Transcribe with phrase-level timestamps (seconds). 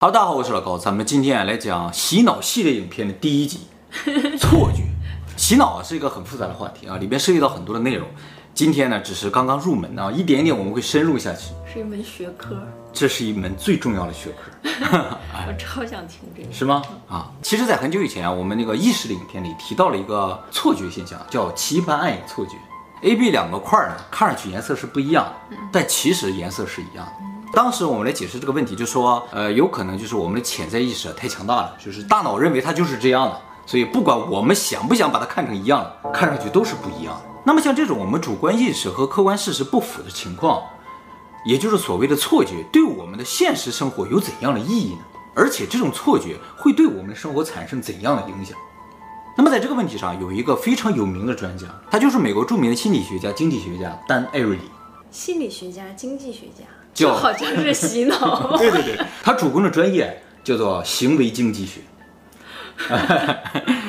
[0.00, 3.66] 好，大家好，我是老高，咱们今天来讲洗脑系列影片的第一集，
[4.38, 4.84] 错觉。
[5.36, 8.08] 洗脑啊是一个很复杂的话题啊，里边涉及到很多的内容。
[8.54, 11.52] 今天呢，只是刚刚入门啊，一点一点我们会深入下去。
[11.72, 12.56] 是一门学科，
[12.92, 14.62] 这是一门最重要的学科。
[15.48, 16.52] 我超想听这个。
[16.52, 16.80] 是吗？
[17.08, 22.52] 啊，其实，在很久以前啊，我们那个意识的影片里提到了一个错觉现象，叫棋盘暗影错觉。
[23.02, 27.12] A、B 两个块呢，看上去颜色是不一样的，但其实颜色是一样的。
[27.52, 37.22] 当时我们来解释这个问题，就说，呃，有可能就是我们的潜在意识太强大了，就是大脑认为它就是这样的，所以不管我们想不想把它看成一样的，看上去都是不一样的。
[37.44, 40.62] 那么像这种我们主观意识和客观事实不符的情况，
[41.44, 45.00] 也就是所谓的错觉，对我们的现实生活有怎样的意义呢？
[45.34, 48.56] 而且这种错觉会对我们的生活产生怎样的影响？
[49.36, 54.62] 那么在这个问题上，有一个非常有名的专家，他就是美国著名的心理学家、经济学家丹·艾瑞里。
[55.10, 56.64] 心理学家、经济学家。
[56.98, 61.80] 就好像是洗脑， 对对对，他主攻的专业叫做行为经济学，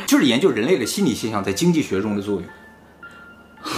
[0.05, 2.43] 就是研究人类的心理现象在经济学中的作用。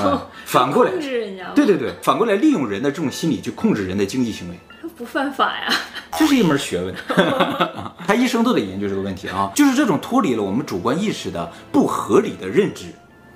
[0.06, 0.92] 啊， 反过来。
[0.92, 4.60] 控制人家，对对对，反过来利用人的这种心理去控制人的经济行为，
[4.96, 5.74] 不犯法呀？
[6.20, 6.94] 这是一门学问，
[8.06, 12.86] 他一生都得研究这个问题啊，就是这种脱离了我们主观意识的不合理的认知、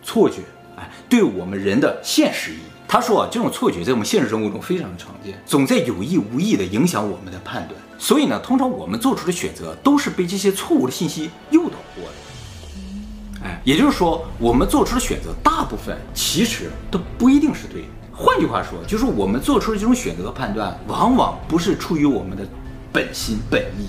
[0.03, 0.41] 错觉，
[0.77, 2.74] 哎，对我们人的现实意义。
[2.87, 7.79] 他说啊，这种错觉在我们现实生活中非常常见，总在有意无意地影响我们的判断。
[7.97, 13.45] 所以呢，通常我们做出的选择都是被这些错误的信息诱导过的。
[13.45, 17.87] 哎，也就是说，我们做出的选择大部分其实都不一定是对的。
[18.11, 22.47] 换句话说，就是我们做出的这种选择和判断，往往不是出于我们的
[22.93, 23.87] 本心本意。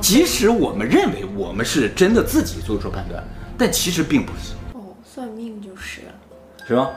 [0.00, 3.22] 即使我们认为我们是真的自己做出判断，
[3.56, 4.52] 但其实并不是。
[4.74, 5.57] 哦，算命就
[6.68, 6.74] 是。
[6.74, 6.90] 是吧？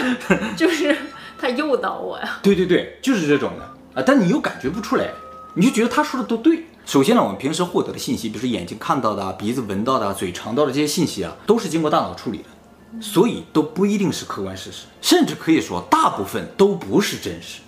[0.56, 0.96] 就是
[1.38, 2.38] 他诱导我呀。
[2.42, 5.10] 对对对，就是这种的啊，但你又感觉不出来，
[5.54, 6.64] 你就觉得他说的都对。
[6.86, 12.44] 首先呢，我们平时获得的信息，比如说眼睛看到的、鼻子闻到的、嘴尝到的这些信息啊，都是经过大脑处理的，
[13.02, 17.60] 所以都不一定是客观事实，甚至可以说大部分都不是真实。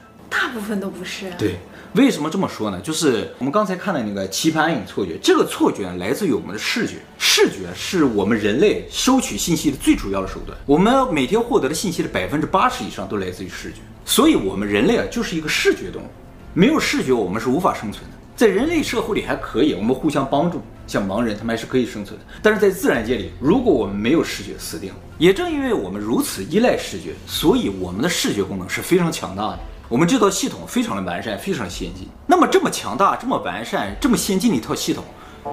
[0.47, 1.29] 大部分都不是。
[1.37, 1.57] 对。
[1.95, 2.79] 为什么这么说呢？
[2.81, 6.97] 就是我们刚才看的那个棋盘暗影错觉，这个错觉来自于我们的视觉。
[7.19, 10.56] 视觉是我们人类收取信息的最主要的手段。
[10.67, 16.06] 我们每天获得的信息的百分之八十以上都来自于视觉，所以我们人类啊就是一个视觉动物。
[16.55, 18.17] 没有视觉，我们是无法生存的。
[18.37, 22.25] 在人类社会里还可以，我们互相帮助，像盲人他们还是可以生存的。
[22.43, 24.97] 但是在自然界里，如果我们没有视觉，死定了。
[25.17, 29.59] 也正因为我们如此依赖视觉，所以我们的视觉功能是非常强大的。
[29.89, 32.09] 我们这套系统非常的完善，非常的先进。
[32.27, 35.05] 那么这么强大、这么完善、这么先进的一套系统，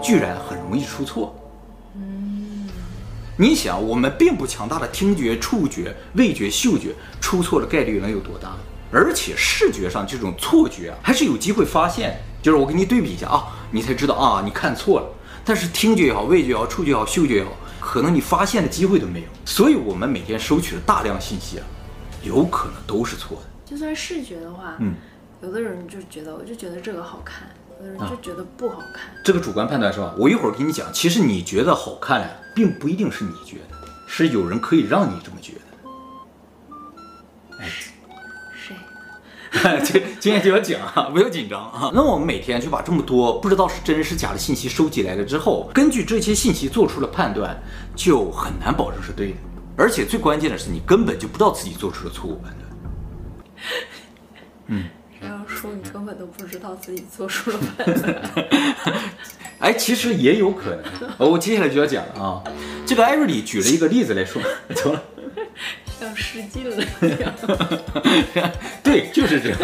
[0.02, 1.36] 居然很容易出错。
[1.96, 2.68] 嗯，
[3.38, 8.54] 你想，我们并不强大的听觉、触觉、味觉、嗅觉出错的概率能有多大？
[8.92, 12.20] 而且视觉上这种错觉啊，还是有机会发现。
[12.42, 15.08] 就是我给你对比一下啊，你才知道啊，你看错了。
[15.46, 19.28] 但是听觉也好，味觉也好，触觉也好，嗅觉也好，可能你发现的机会都没有。
[19.46, 21.64] 所以，我们每天收取的大量信息啊，
[22.24, 23.53] 有可能都是错的。
[23.66, 24.96] 就算视觉的话，嗯，
[25.42, 27.48] 有的人就觉得，我就觉得这个好看，
[27.80, 29.06] 有的人就觉得不好看。
[29.06, 30.14] 啊，这个主观判断是吧？
[30.18, 35.60] 我一会儿给你讲，其实你觉得好看呀，并不一定是你觉得，是有人可以让你这么觉得。
[37.60, 37.70] 哎，
[38.54, 38.76] 谁？
[39.84, 41.92] 今今天就要讲啊，不要紧张啊。
[41.94, 47.56] 那我们每天就把这么多不知道是真是假的信息收集来了之后，根据这些信息做出了判断，
[47.96, 49.38] 就很难保证是对的。
[49.78, 52.63] 而且最关键的是，你根本就不知道自己做出了错误判断。
[54.68, 54.86] 嗯，
[55.22, 58.22] 然后说你根本都不知道自己做出了判断。
[59.60, 61.10] 哎，其实也有可能。
[61.18, 62.44] 哦，我接下来就要讲了啊。
[62.86, 64.42] 这个艾瑞里举了一个例子来说，
[64.76, 65.04] 怎么了？
[66.00, 67.34] 像失禁了一样。
[68.84, 69.60] 对，就是这样。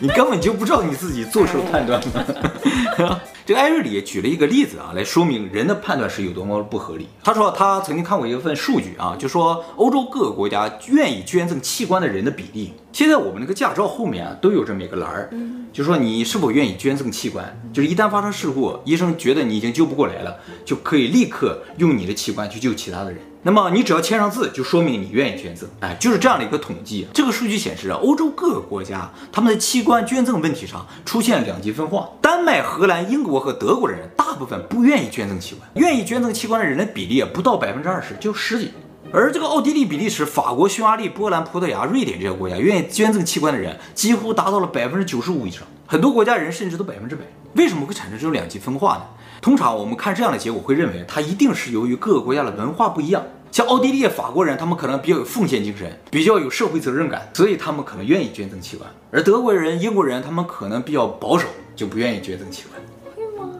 [0.00, 3.20] 你根本就不知道你自己做出了判断吗？
[3.46, 7.08] 这个艾瑞里也举了一个例子啊，来说明人的判断是有多么不合理。
[7.22, 12.72] 他说他曾经看过一份数据啊，就说欧洲各个国家愿意捐赠器官的人的比例。
[12.90, 15.30] 现在我们那个驾照后面啊都有这么一个栏儿，
[15.72, 23.20] 就说你是否愿意捐赠器官，就是一旦发生事故，医生觉得你已经救不过来了，就可以立刻用你的器官去救其他的人。
[23.46, 25.68] 那么你只要签上字，就说明你愿意捐赠。
[25.80, 27.06] 哎，就是这样的一个统计。
[27.12, 32.08] 这个数据显示啊，欧洲各个国家他们的器官捐赠问题上出现两极分化。
[32.22, 38.70] 丹麦、荷兰、英国和德国的人大部分不愿意捐赠器官，愿意捐赠器官的人的比例不到百分之二十，就十几。
[39.12, 47.22] 而这个奥地利、比利时、法国、匈牙利、波兰、葡萄牙、瑞典这些国家愿意捐赠器官的人几乎达到了百分之九十五以上，很多国家人甚至都百分之百。
[47.56, 49.02] 为什么会产生这种两极分化呢？
[49.40, 53.22] 通常我们看这样的结果，会认为它一定是由于各个国家的文化不一样。
[53.54, 61.46] 像奥地利、法国人，他们可能比较有奉献精神，比较有社会责任感，所以他们可能愿意捐赠器官；而德国人、英国人，他们可能比较保守，
[61.76, 62.82] 就不愿意捐赠器官。
[63.14, 63.52] 会吗？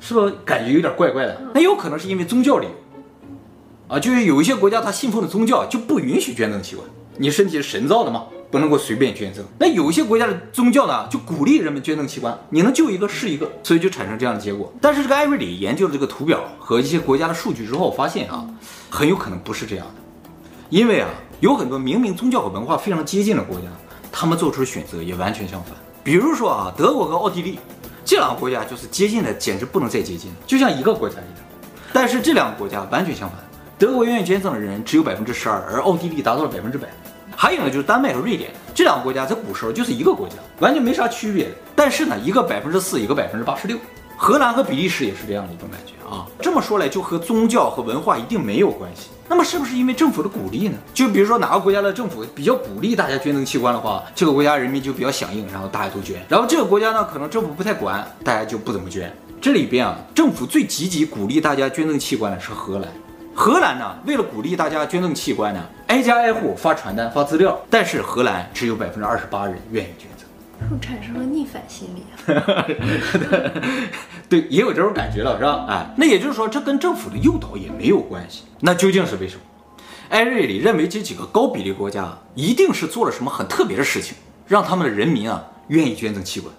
[0.00, 1.38] 是不是感觉有点怪怪的？
[1.52, 2.72] 那有可能是因为宗教理由
[3.94, 6.88] 啊，就是有一些国家他信奉的宗教就不允许捐赠器官。
[7.18, 8.24] 你身体是神造的吗？
[8.50, 9.44] 不能够随便捐赠。
[9.58, 14.72] 那有一些国家的宗教呢，就鼓励人们捐赠器官，你能救一个是一个，所以就产生这样的结果。
[14.80, 18.44] 但是这个艾瑞里研究了这个图表和一些国家的数据之后，发现啊，
[18.90, 19.94] 很有可能不是这样的，
[20.68, 21.08] 因为啊，
[21.40, 23.66] 有很多明明宗教和文化非常接近的国家，
[24.10, 25.72] 他们做出的选择也完全相反。
[26.02, 27.58] 比如说啊，德国和奥地利
[28.04, 31.46] 这两个国家就是接近的简直不能再接近，就像一个国家一样。
[31.92, 33.38] 但是这两个国家完全相反，
[33.78, 36.88] 德国愿意捐赠的人只有百分之十二，而奥地利达到了百分之百。
[37.42, 41.48] 还有呢，就是丹麦和瑞典这两个国家在古时候就是一个国家，完全没啥区别。
[41.74, 43.78] 但是呢，一个百分之四，一个百分之八十六。
[44.14, 46.26] 荷兰和比利时也是这样的一种感觉啊。
[46.42, 49.08] 这么说来，就和宗教和文化一定没有关系。
[49.26, 50.76] 那么是不是因为政府的鼓励呢？
[50.92, 56.22] 就比如说哪个国家的政府比较鼓励大家捐赠器官的话，这个国家人民就比较响应，然后大家都捐。
[56.28, 59.10] 然后这个国家呢，可能政府不太管，大家就不怎么捐。
[59.40, 62.92] 这里边啊，政府最积极鼓励大家捐赠器官的是荷兰。
[63.40, 70.26] 荷兰呢，为了鼓励大家捐赠器官呢，挨家挨户发传单、发资料，但是荷兰只有百分之二十八人愿意捐赠，
[70.60, 72.04] 是不是产生了逆反心理
[72.34, 72.66] 啊？
[74.28, 75.64] 对，也有这种感觉了，是吧？
[75.70, 78.42] 哎，那也就是说，这跟政府的诱导也没有关系。
[78.60, 79.40] 那究竟是为什么？
[80.10, 84.14] 艾瑞里认为这几个高比例国家一定是做了什么很特别的事情，
[84.46, 86.54] 让他们的人民啊愿意捐赠器官，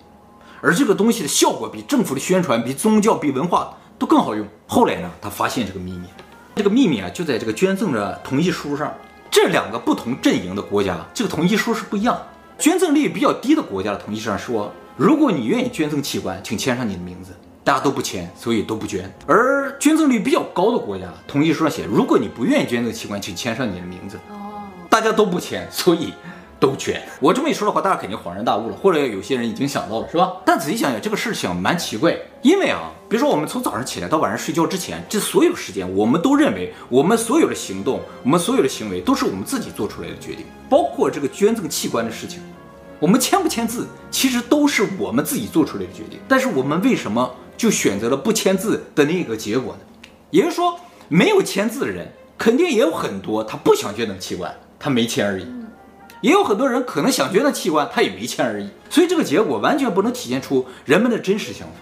[0.61, 4.43] 而这个东西的效果比政府的宣传、比宗教、比文化都更好用。
[4.65, 6.07] 后来呢，他发现这个秘密。
[6.55, 8.93] 这个秘密啊，就在这个捐赠的同意书上。
[9.29, 12.21] 这两个不同阵营的国家，这个同意书是不一样。
[12.59, 17.31] 捐赠率比较低的国家的同意书上说，如果你愿意捐赠器官，请签上你的名字。
[17.63, 19.09] 大家都不签，所以都不捐。
[19.25, 24.17] 而捐赠率比较高的国家，同意书上写，如果你不愿意捐赠器官，请签上你的名字。
[24.29, 26.13] 哦，大家都不签，所以。
[26.61, 27.01] 都捐。
[27.19, 30.33] 我这么一说的话，大家肯定恍然大悟了，或者有些人已经想到了，是吧？
[30.45, 42.39] 但仔细想想，这个事情蛮奇怪，因为啊，比如说我们从早上起来到晚上睡觉之前，这所有时间，我们都认为我们所有的行动，我们所有的行为都是我们自己做出来的决定，包括这个捐赠器官的事情，
[42.99, 46.19] 我们签不签字，其实都是我们自己做出来的决定。
[46.27, 49.79] 但是我们为什么就选择了不签字的那个结果呢？
[50.29, 52.07] 也就是说，没有签字的人，
[52.37, 55.45] 肯定也有很多他不想捐赠器官，他没签而已。
[56.21, 61.73] 也有很多人可能想捐的器官，他也没签而已，所以这个结果完全不能体现出人们的真实想法。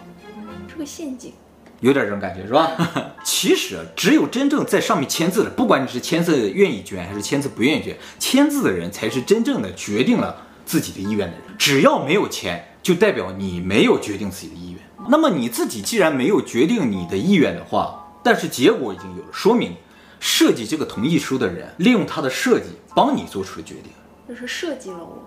[0.67, 1.33] 是个陷阱，
[1.81, 2.71] 有点这种感觉是吧？
[3.23, 11.57] 其实只有真正在上面签字的，不管你是签字愿意捐还是签字不愿意捐，签字的人才是真正的决定了自己的意愿的人。
[11.57, 14.79] 只要没有签，就代表你没有决定自己的意愿。
[15.09, 19.75] 那么你自己既然没有决定你的意愿的话，但是结果已经有了，说明
[20.21, 23.91] 设计这个同意书的人利用他的设计帮你做出了决定。
[24.29, 25.17] 就是设计了我，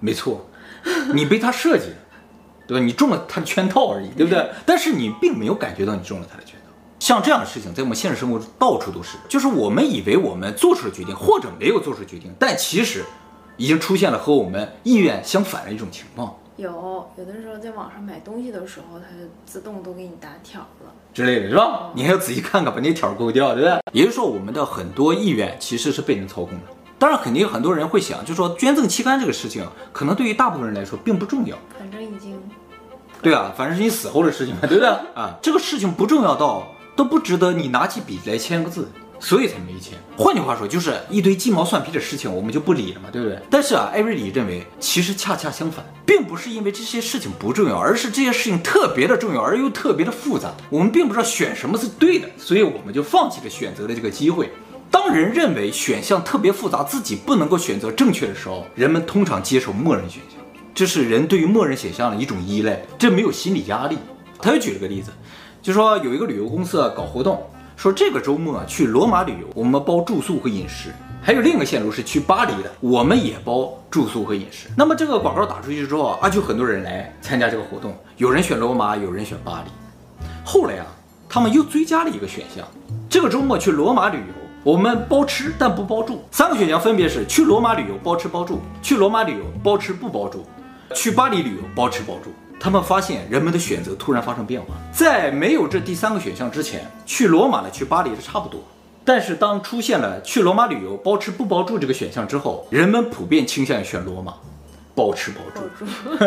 [0.00, 0.44] 没错，
[1.14, 1.96] 你被他设计了，
[2.66, 2.84] 对吧？
[2.84, 4.50] 你中了他的圈套而已，对不对？
[4.66, 6.74] 但是你并没有感觉到你中了他的圈套。
[6.98, 9.16] 像这样的事情，在我们现实生活中到处都是。
[9.28, 13.04] 就是我们以为我们做出了决定，或者没有做出决定，但其实
[13.56, 16.36] 已经出现了和我们意愿相反的一种情况。
[16.56, 21.92] 有，有的时候在网上买东西的时候，它就自动都给你打条了之类的是吧？
[21.94, 23.80] 你还要仔细看看，把那条勾掉，对不对？
[23.92, 26.64] 也就是说，我们的很多意愿其实是被人操控的。
[26.98, 31.56] 当然，肯定有很多人会想，就说捐赠器官这个事情，可能对于大部分人来说并不重要。
[31.78, 32.36] 反正已经，
[33.22, 35.36] 对啊，反正是你死后的事情嘛，对不对啊？
[35.40, 39.96] 这个事情不重要到都不值得你拿起笔来签个字，所以才没签。
[40.16, 43.38] 换句话说，就是一堆鸡毛蒜皮的事情，我们就不理了嘛，对不对？
[43.48, 54.52] 但是啊，艾瑞里认为，其实恰恰相反，并不是因为这些事情不重要，而是这些事情特别的重要，而又特别的复杂，我们并不知道选什么是对的，所以我们就放弃了选择的这个机会。
[54.90, 60.38] 当人认为选项特别复杂，自己不能够选择正确的时候，人们通常接受默认选项，
[60.74, 63.98] 这是人对于默认选项的一种依赖，这没有心理压力。
[64.40, 65.10] 他又举了个例子，
[65.60, 67.42] 就说有一个旅游公司搞活动，
[67.76, 70.90] 说这个周末去罗马旅游，我们包住宿和饮食；
[71.20, 74.68] 还有另一个线路是去巴黎的，我们也包住宿和饮食。
[74.76, 80.26] 那么这个广告打出去之后啊，就很多人来参加这个活动，有人选罗马，有人选巴黎。
[80.44, 80.86] 后来啊，
[81.28, 82.64] 他们又追加了一个选项，
[83.10, 84.37] 这个周末去罗马旅游。
[84.64, 90.44] 我们包吃但不包住，三个选项分别是去罗马旅游包吃包住，去罗马旅游包吃不包住，
[90.94, 92.32] 去巴黎旅游包吃包住。
[92.58, 98.60] 他们发现人们的选择突然发生变化，在没有这第三个选项之前，去罗马的去巴黎是差不多，
[99.04, 104.34] 但是当出现了去罗马旅游包吃不包住这个选项之后，人们普遍倾向于选罗马。
[104.98, 105.86] 包吃包住，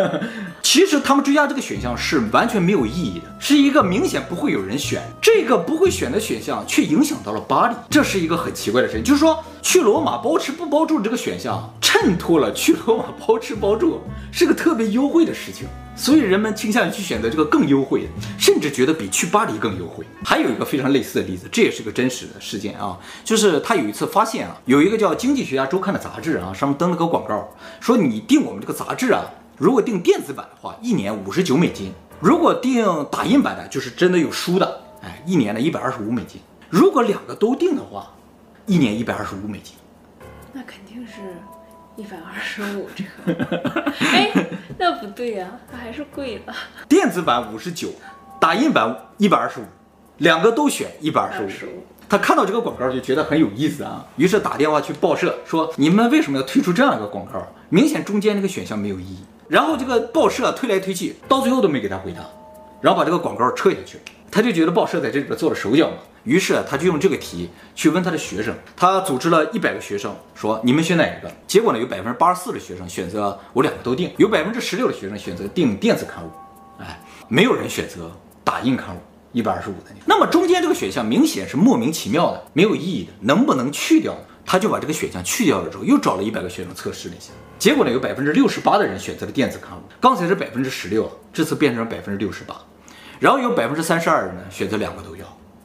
[0.62, 9.04] 其实他们追加这个选项是完全没有意义的，是一个明显不会有人选，这个不会选的选项却影响到了巴黎，这是一个很奇怪的事情。
[9.04, 14.00] 就是说去罗马包吃不包住这个选项，衬托了去罗马包吃包住
[14.32, 15.68] 是个特别优惠的事情。
[15.94, 18.08] 所以人们倾向于去选择这个更优惠的，
[18.38, 20.04] 甚至觉得比去巴黎更优惠。
[20.24, 29.24] 还有一个非常类似的例子，这也是个真实的事件啊，就是他有一次发现啊，有一个叫《经济学家周刊》的杂志啊，上面登了个广告，说你订我们这个杂志啊，
[29.58, 36.40] 如果订电子版的话，一年五十九美金；如果订打印版的，就是真的有书的，哎，一年呢一百二十五美金。
[36.70, 38.10] 如果两个都订的话，
[38.66, 39.74] 一年一百二十五美金。
[40.52, 41.36] 那肯定是。
[41.96, 44.30] 一百二十五，这个， 哎，
[44.78, 46.54] 那不对呀，它还是贵了。
[46.88, 47.90] 电子版五十九，
[48.40, 49.64] 打印版一百二十五，
[50.18, 51.84] 两个都选一百二十五。
[52.08, 57.46] 他看到这个广告就觉得很有意思啊，于是打电话去报社说：“你们为什么要推出这样一个广告？
[57.68, 59.18] 明显中间那个选项没有意义。”
[59.48, 62.20] 然后这个报社推来推去，到最后都没给他回答，
[62.80, 63.98] 然后把这个广告撤下去。
[64.30, 65.96] 他就觉得报社在这里边做了手脚嘛。
[66.24, 71.30] 于是他就用这个题去问他的学生，他组织了一百个学生，说你们选哪一个？
[71.46, 76.30] 结果呢，有百分之八十四的学生选择我两个都订，有百分之十六的学生选择订电子刊物，
[76.78, 78.10] 哎，没有人选择
[78.44, 78.98] 打印刊物，
[79.32, 79.90] 一百二十五的。
[80.06, 84.20] 那么中间这个选项明显是莫名其妙的，没有意义的，能不能去掉呢？
[84.44, 92.56] 他就把这个选项去掉了之后，又找了一百个学生测试了一下，结果呢，有百分之六十八的人选择了电子刊物，刚才是百分之十六，这次变成百分之六十八，
[93.20, 95.24] 然后有百分之三十二的人呢选择两个都要。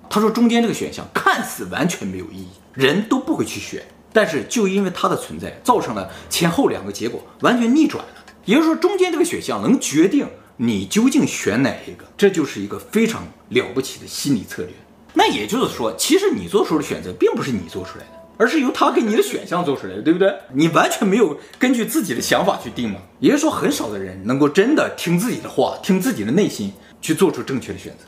[0.09, 3.83] 他说：“中间这个选项看似完全没有意义，人都不会去选，
[4.13, 8.09] 但是就因为它的存在，造成了前后两个结果完全逆转了。
[8.45, 14.71] 也就是说，中间这个选项能决定你究竟选哪一个，这就是一个非常了不起的心理策略。
[15.13, 20.33] 那也就是说，其实你做出的选择并不是你做出来的，而是由他给你的选项做出来的，对不对？
[20.53, 22.99] 你完全没有根据自己的想法去定嘛。
[23.19, 26.71] 也就是说，很少的人能够真的听自己的话，听自己的内心
[27.01, 28.05] 去做出正确的选择。”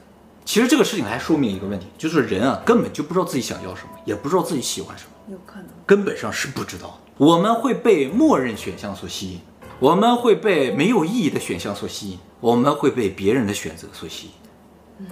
[0.50, 7.00] 其实这个事情还说明一个问题，就是人啊根本就不知道自己想要什么，也不知道自己喜欢什么，有可能根本上是不知道。
[7.18, 9.42] 我们会被默认选项所吸引，
[9.78, 14.32] 我们会被没有意义的选项所吸引，我们会被别人的选择所吸
[14.98, 15.08] 引。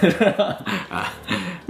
[0.88, 1.12] 啊，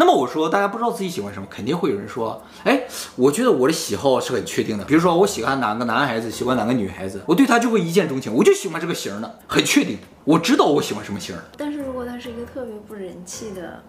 [0.00, 2.85] 那么我说大家不知道自己喜欢什么，肯定会有人说，哎，
[3.17, 4.85] 我觉得我的喜好是很确定的。
[4.85, 11.43] 比如说我喜欢哪个男孩子，喜欢哪个女孩子，我对她就会一见钟情，我就喜欢这个型儿的，很确定，我知道我喜欢什么型儿。
[11.57, 13.83] 但是如果他是一个特别不人气的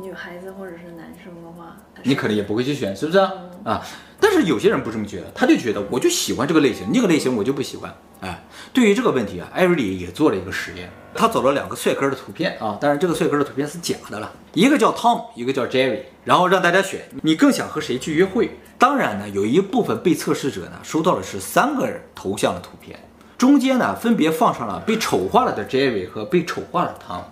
[0.00, 3.32] 女孩子或者是男生的话，你可能也不会去选，是不是啊？
[3.64, 3.82] 嗯、啊，
[4.20, 7.94] 但是有些人不这么觉得，他就觉得我就喜欢这个类型，那个类型我就不喜欢。
[8.20, 10.90] 哎，对于这个问题啊，艾瑞里也做了一个实验。
[11.14, 18.50] 他找了两个帅哥的图片啊，当然这个帅哥的图片是假的了，一个叫 Tom，一个叫 Jerry，然后让大家选，你更想和谁去约会？
[18.76, 22.98] 当然呢，有一部分被测试者呢收到的是三个人头像的图片，
[23.38, 27.22] 中间呢分别放上了被丑化了的 Jerry 和被丑化了的 Tom。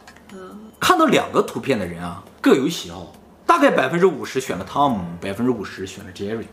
[0.80, 3.10] 看到两个图片的人啊各有喜好，
[3.46, 6.44] 大概百分之五十选了 Tom，百分之五十选了 Jerry。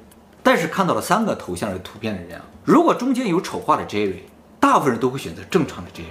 [0.42, 4.22] 但是看到了三个头像的图片的人啊，如果中间有丑化的 Jerry，
[4.58, 6.06] 大部分人都会选择正常的 Jerry。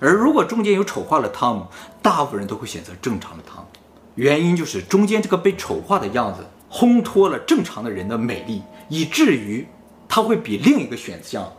[0.00, 1.66] 而如果中间有丑化的汤姆，
[2.02, 3.68] 大部分人都会选择正常的汤姆，
[4.16, 9.68] 原因就是中间这个被丑化的样子烘托了正常的人的美丽，以至于
[10.08, 11.52] 他会比另一个选项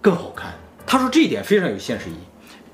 [0.00, 0.54] 更好看。
[0.84, 2.18] 他说这一点非常有现实意义。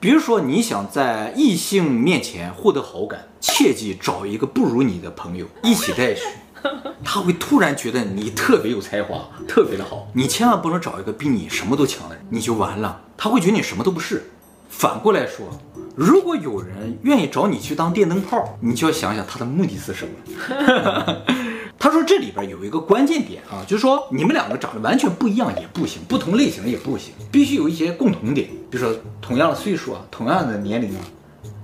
[0.00, 6.22] 比如说你想在异性面前获得好感，切记找一个不如你的朋友一起带去，
[7.04, 10.08] 他会突然觉得你特别有才华，特别的好。
[10.14, 14.30] 你千万不能找一个比你什么都强的人，你就完了，他会觉得你什么都不是。
[14.70, 15.46] 反过来说，
[15.94, 21.16] 如果有人愿意找你去当电灯泡，你就要想想他的目的是什么。
[21.82, 31.00] 他说这里边有一个关键点啊，就是说你们两个长得完全不一样也不行，不同类型也不行，必须有一些共同点，比如说同样的岁数啊，同样的年龄啊，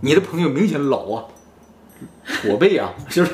[0.01, 1.25] 你的朋友明显老啊，
[2.41, 3.33] 驼背啊，是不是？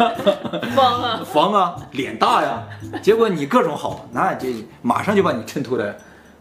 [0.74, 2.64] 方啊，方啊，脸大呀，
[3.00, 4.48] 结果你各种好，那就
[4.82, 5.96] 马上就把你衬托的。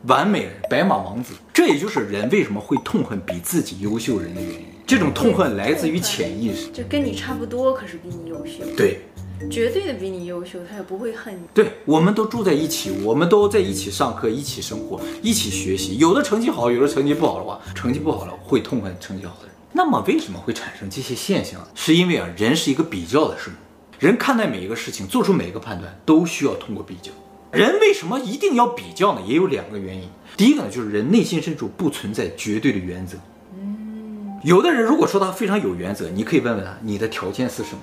[0.07, 4.65] 完美，白马王子，这也就是人为什么会痛恨比自己优秀人的原因。
[4.87, 8.63] 这种痛恨来自于潜意识，就跟你差不多，可是比你优秀。
[8.75, 9.01] 对，
[9.49, 11.39] 绝对的比你优秀，他也不会恨你。
[11.53, 15.97] 对，我们都住在一起，我们都在一起上课，一起生活，一起学习。
[15.97, 19.55] 有的成绩好，有的成绩不好的话，成绩不好了会痛恨成绩好的人。
[19.73, 21.65] 那么为什么会产生这些现象？
[21.75, 23.57] 是因为啊，人是一个比较的生物，
[23.99, 27.11] 人看待每一个事情，做出每一个判断，都需要通过比较。
[27.51, 29.21] 人为什么一定要比较呢？
[29.27, 30.07] 也有两个原因。
[30.37, 33.17] 第一个呢，就是人内心深处不存在绝对的原则。
[33.55, 37.79] 嗯，有的人如果说他非常有原则，你可以问问他，你的条件是什么？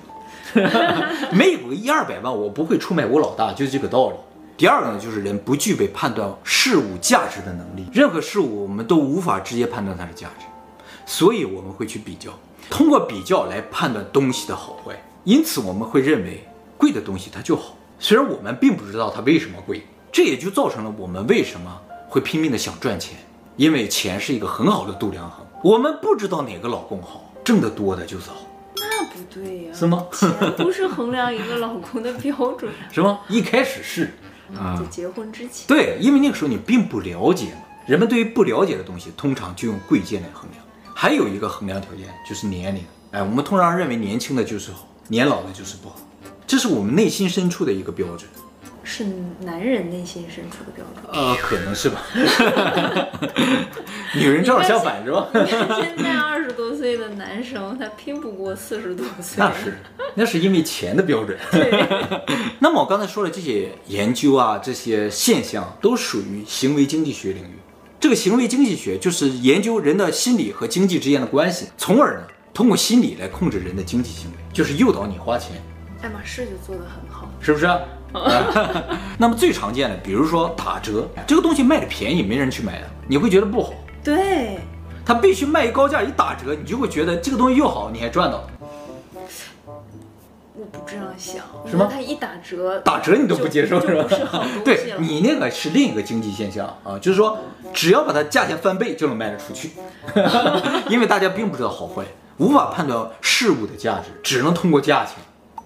[1.31, 4.15] 没有个一二百万，我不会出卖我老大，就是这个道理。
[4.57, 7.87] 第二个呢，就是人不具备判断事物价值的能力。
[7.93, 10.45] 任何事物我们都无法直接判断它的价值，
[11.05, 12.31] 所以我们会去比较，
[12.69, 14.93] 通过比较来判断东西的好坏。
[15.23, 16.45] 因此我们会认为
[16.77, 17.75] 贵的东西它就好。
[17.99, 21.79] 虽然我们并不知道它为什么贵，这也就造成了我们为什么
[22.09, 23.17] 会拼命的想赚钱，
[23.55, 28.35] 因为钱是一个很好的度量衡，我们不知道哪个老公好，挣得多的就是好
[29.19, 30.07] 不对呀、是吗？
[30.11, 32.71] 钱不是衡量一个老公的标准。
[32.91, 33.19] 是吗？
[33.27, 34.13] 一开始是
[34.57, 40.63] 啊，在结婚之前，对，因为那个时候你并不了解嘛，人们对于不了解的东西，通常就用贵贱来衡量。
[40.95, 45.95] 还有一个衡量条件就是年龄，哎，我们通常认为年轻的就是好，年老的就是不好，
[46.47, 48.29] 这是我们内心深处的一个标准。
[48.91, 49.05] 是
[49.41, 51.05] 男人内心深处的标准。
[51.13, 52.01] 呃，可能是吧。
[54.15, 55.27] 女人正好相反是吧？
[55.79, 59.35] 现在二十多岁的男生，他拼不过四十多岁。
[59.37, 59.77] 那是，
[60.15, 61.37] 那是因为钱的标准。
[62.57, 67.59] 那么我刚才说的这些研究啊，这些现象都属于行为经济学领域。
[67.99, 72.23] 这个行为经济学就是研究人的心理和经济之间的关系，从而呢，
[72.55, 75.61] 通过心理来控制人的经济行为，就是诱导你花钱。
[76.01, 77.69] 爱马仕就做得很好，是不是？
[79.17, 83.73] 那么最常见的，比如说打折，这个东西卖的便宜，没人去买的，你会觉得不好。
[84.03, 84.59] 对，
[85.05, 88.43] 它必须卖一高价，一打折，你就会觉得这个东西又好，你还赚到。
[90.55, 91.87] 我不这样想，是吗？
[91.89, 94.03] 它一打折，打折你都不接受是吧？
[94.03, 97.37] 不是好东西对，你那个是另一个经济现象啊，就是说
[97.73, 99.71] 只要把它价钱翻倍就能卖得出去，
[100.89, 102.03] 因为大家并不知道好坏，
[102.37, 105.15] 无法判断事物的价值，只能通过价钱。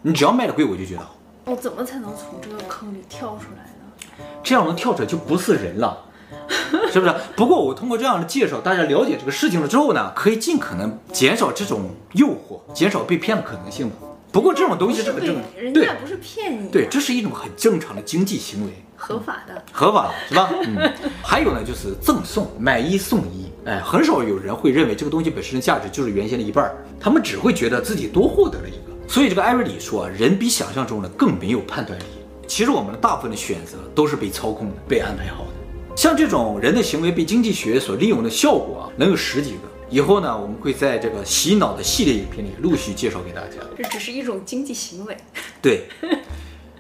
[0.04, 1.13] 你只要卖的贵，我就觉得好。
[1.46, 4.26] 我怎么才能从这个坑里跳出来呢？
[4.44, 6.06] 这样能跳出来就不是人了，
[6.92, 7.14] 是不是？
[7.36, 13.92] 不过我通过这样的介绍，大家了解这个事情了之后呢，可以尽可能减少这种诱惑，减少被骗的可能性。
[14.32, 20.50] 不过这种东西是很正常，人家不是骗你，对，这是一种很正常的经济行为，合法的，合法的是吧？
[20.66, 20.92] 嗯。
[21.22, 28.83] 还有呢，就是赠送，买一送一，哎，很少有人会认为这个东西本身的价值就是原先的一半，他们只会觉得自己多获得了一个。
[29.14, 32.04] 所以这个艾瑞里说啊，人比想象中的更没有判断力。
[32.48, 35.52] 其实我们的大部分的选择都是被操控的，被安排好的。
[35.96, 39.60] 像这种人的行为被经济学所利用的效果啊，能有十几个。
[39.88, 43.58] 以后呢，我们会在这个洗脑的系列影片里陆续介绍给大家。
[43.78, 45.16] 这只是一种经济行为。
[45.62, 45.84] 对，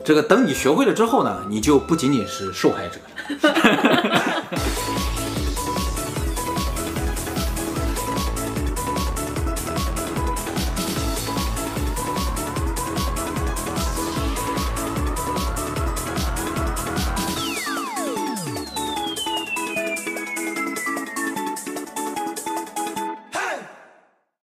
[0.03, 2.99] 这个等你学会了之后呢，你就不仅仅是受害者
[3.45, 4.23] 了。